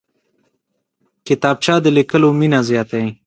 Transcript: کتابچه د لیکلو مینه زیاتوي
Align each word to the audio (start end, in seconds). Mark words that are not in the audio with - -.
کتابچه 1.27 1.75
د 1.83 1.85
لیکلو 1.97 2.29
مینه 2.39 2.59
زیاتوي 2.69 3.09